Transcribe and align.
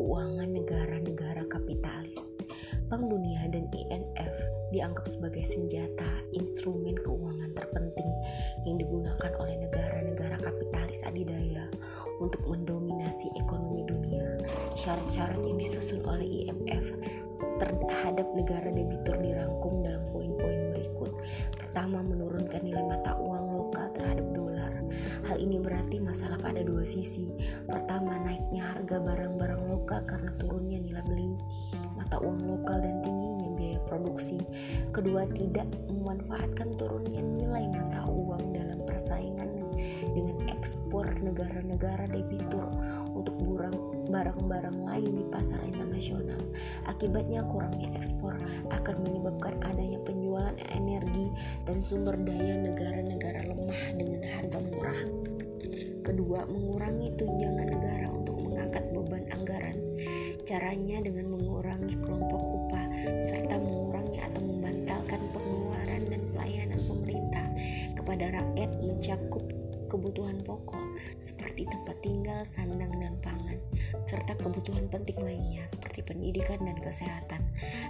keuangan 0.00 0.48
negara-negara 0.48 1.44
kapitalis. 1.44 2.40
Bank 2.88 3.12
Dunia 3.12 3.44
dan 3.52 3.68
INF 3.68 4.32
dianggap 4.72 5.04
sebagai 5.04 5.44
senjata 5.44 6.08
instrumen 6.32 6.96
keuangan 7.04 7.52
terpenting 7.52 8.08
yang 8.64 8.80
digunakan 8.80 9.28
oleh 9.36 9.60
negara-negara 9.60 10.40
kapitalis 10.40 11.04
adidaya 11.04 11.68
untuk 12.16 12.40
mendominasi 12.48 13.28
ekonomi 13.44 13.84
dunia. 13.84 14.40
Syarat-syarat 14.72 15.36
yang 15.44 15.60
disusun 15.60 16.00
oleh 16.08 16.48
IMF 16.48 16.96
terhadap 17.60 18.24
negara 18.32 18.72
debitur 18.72 19.20
dirangkum 19.20 19.49
ini 25.40 25.56
berarti 25.56 25.96
masalah 26.04 26.36
pada 26.36 26.60
dua 26.60 26.84
sisi. 26.84 27.32
Pertama, 27.64 28.20
naiknya 28.20 28.76
harga 28.76 29.00
barang-barang 29.00 29.62
lokal 29.72 30.04
karena 30.04 30.30
turunnya 30.36 30.78
nilai 30.78 31.02
beli 31.08 31.32
mata 31.96 32.20
uang 32.20 32.44
lokal 32.44 32.78
dan 32.84 33.00
tingginya 33.00 33.48
biaya 33.56 33.80
produksi. 33.88 34.36
Kedua, 34.92 35.24
tidak 35.32 35.66
memanfaatkan 35.88 36.76
turunnya 36.76 37.24
nilai 37.24 37.64
mata 37.72 38.04
uang 38.04 38.52
dalam 38.52 38.84
persaingan 38.84 39.48
dengan 40.12 40.36
ekspor 40.52 41.08
negara-negara 41.24 42.04
debitur 42.12 42.68
untuk 43.16 43.40
barang-barang 44.10 44.78
lain 44.84 45.10
di 45.16 45.24
pasar 45.30 45.62
internasional. 45.64 46.39
Akibatnya 47.00 47.40
kurangnya 47.48 47.88
ekspor 47.96 48.36
akan 48.68 48.96
menyebabkan 49.00 49.56
adanya 49.64 49.96
penjualan 50.04 50.52
energi 50.68 51.32
dan 51.64 51.80
sumber 51.80 52.12
daya 52.20 52.60
negara-negara 52.60 53.40
lemah 53.48 53.82
dengan 53.96 54.20
harga 54.20 54.60
murah. 54.68 55.00
Kedua, 56.04 56.44
mengurangi 56.44 57.08
tunjangan 57.16 57.72
negara 57.72 58.04
untuk 58.12 58.36
mengangkat 58.44 58.84
beban 58.92 59.24
anggaran. 59.32 59.80
Caranya 60.44 61.00
dengan 61.00 61.32
mengurangi 61.32 61.96
kelompok 62.04 62.68
upah 62.68 62.84
serta 63.16 63.56
mengurangi 63.56 64.20
atau 64.20 64.44
membantalkan 64.44 65.24
pengeluaran 65.32 66.04
dan 66.04 66.20
pelayanan 66.36 66.84
pemerintah 66.84 67.48
kepada 67.96 68.28
rakyat 68.28 68.76
mencakup 68.84 69.59
kebutuhan 69.90 70.38
pokok 70.46 70.94
seperti 71.18 71.66
tempat 71.66 71.98
tinggal, 72.00 72.46
sandang, 72.46 72.94
dan 73.02 73.18
pangan, 73.18 73.58
serta 74.06 74.38
kebutuhan 74.38 74.86
penting 74.86 75.18
lainnya 75.18 75.66
seperti 75.66 76.06
pendidikan 76.06 76.62
dan 76.62 76.78
kesehatan. 76.78 77.42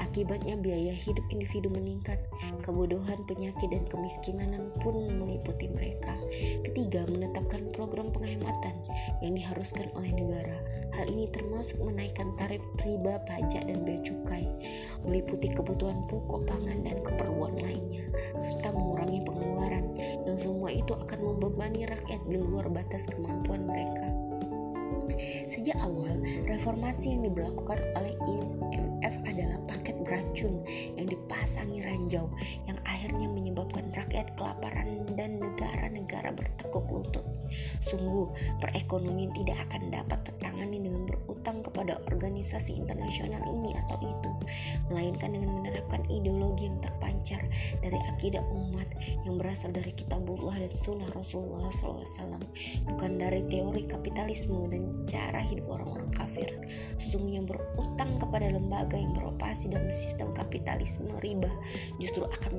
Akibatnya 0.00 0.56
biaya 0.56 0.96
hidup 0.96 1.22
individu 1.28 1.68
meningkat, 1.68 2.16
kebodohan, 2.64 3.20
penyakit, 3.28 3.68
dan 3.68 3.84
kemiskinan 3.92 4.72
pun 4.80 4.96
meliputi 5.20 5.68
mereka. 5.68 6.16
Ketiga, 6.64 7.04
menetapkan 7.12 7.68
program 7.76 8.08
penghematan 8.10 8.74
yang 9.20 9.36
diharuskan 9.36 9.92
oleh 9.92 10.10
negara. 10.16 10.56
Hal 10.96 11.08
ini 11.12 11.28
termasuk 11.28 11.84
menaikkan 11.84 12.32
tarif 12.40 12.64
riba, 12.84 13.20
pajak, 13.28 13.68
dan 13.68 13.84
bea 13.84 14.00
cukai, 14.00 14.48
meliputi 15.06 15.50
kebutuhan 15.50 16.06
pokok 16.06 16.46
pangan 16.46 16.82
dan 16.82 16.98
keperluan 17.02 17.58
lainnya, 17.58 18.06
serta 18.38 18.72
mengurangi 18.72 19.20
pengeluaran 19.22 19.86
yang 20.26 20.38
semua 20.38 20.70
itu 20.72 20.92
akan 20.94 21.18
membebani 21.20 21.86
rakyat 21.86 22.20
di 22.26 22.36
luar 22.38 22.70
batas 22.70 23.06
kemampuan 23.10 23.66
mereka. 23.66 24.22
Sejak 25.46 25.76
awal, 25.80 26.20
reformasi 26.48 27.16
yang 27.16 27.28
diberlakukan 27.30 27.78
oleh 27.96 28.14
IMF 28.28 29.14
adalah 29.24 29.58
paket 29.68 29.96
beracun 30.04 30.60
yang 30.96 31.08
dipasangi 31.08 31.80
ranjau 31.84 32.28
yang 32.68 32.78
akhirnya 32.84 33.28
menyebabkan 33.28 33.88
rakyat 33.92 34.32
kelaparan 34.36 35.04
dan 35.16 35.40
negara-negara 35.40 36.32
bertekuk 36.32 36.84
lutut. 36.88 37.24
Sungguh, 37.84 38.32
perekonomian 38.60 39.32
tidak 39.36 39.68
akan 39.68 39.92
dapat 39.92 40.18
tertangani 40.24 40.80
dengan 40.80 41.04
berutang 41.04 41.60
kepada 41.60 42.00
organisasi 42.08 42.80
internasional 42.80 43.44
ini 43.52 43.76
atau 43.76 43.98
itu, 44.00 44.30
melainkan 44.92 45.32
dengan 45.32 45.56
menerapkan 45.56 46.04
ideologi 46.12 46.68
yang 46.68 46.76
terpancar 46.84 47.40
dari 47.80 47.96
akidah 48.12 48.44
umat 48.52 48.88
yang 49.24 49.40
berasal 49.40 49.72
dari 49.72 49.96
kitabullah 49.96 50.60
dan 50.60 50.68
sunnah 50.68 51.08
Rasulullah 51.16 51.72
SAW, 51.72 52.36
bukan 52.92 53.10
dari 53.16 53.40
teori 53.48 53.88
kapitalisme 53.88 54.68
dan 54.68 55.08
cara 55.08 55.40
hidup 55.40 55.72
orang-orang 55.72 56.12
kafir. 56.12 56.52
Sesungguhnya 57.00 57.40
berutang 57.42 58.20
kepada 58.20 58.52
lembaga 58.52 59.00
yang 59.00 59.16
beroperasi 59.16 59.72
dalam 59.72 59.88
sistem 59.88 60.30
kapitalisme 60.36 61.08
riba 61.24 61.48
justru 61.96 62.28
akan 62.28 62.52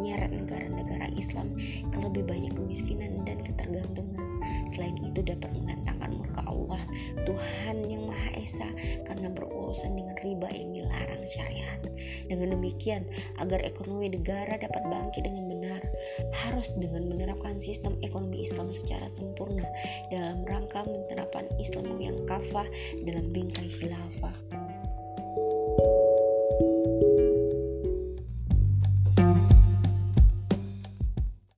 menyeret 0.00 0.32
negara-negara 0.32 1.12
Islam 1.20 1.52
ke 1.92 1.98
lebih 2.00 2.24
banyak 2.24 2.56
kemiskinan 2.56 3.22
dan 3.28 3.44
ketergantungan 3.44 4.28
Selain 4.68 4.94
itu 5.00 5.20
dapat 5.24 5.50
mendatangkan 5.56 6.10
murka 6.14 6.42
Allah 6.46 6.80
Tuhan 7.24 7.76
yang 7.88 7.97
Karena 9.04 9.28
berurusan 9.28 9.92
dengan 9.92 10.16
riba 10.24 10.48
yang 10.48 10.72
dilarang 10.72 11.24
syariat. 11.28 11.80
Dengan 12.28 12.56
demikian, 12.56 13.04
agar 13.40 13.60
ekonomi 13.64 14.12
negara 14.12 14.56
dapat 14.56 14.82
bangkit 14.88 15.22
dengan 15.28 15.44
benar, 15.50 15.82
harus 16.46 16.72
dengan 16.78 17.08
menerapkan 17.08 17.56
sistem 17.60 17.96
ekonomi 18.00 18.44
Islam 18.44 18.72
secara 18.72 19.06
sempurna 19.10 19.66
dalam 20.08 20.46
rangka 20.46 20.86
menerapkan 20.86 21.44
Islam 21.58 21.98
yang 21.98 22.16
kafah 22.24 22.66
dalam 23.04 23.28
bingkai 23.32 23.68
khilafah. 23.68 24.67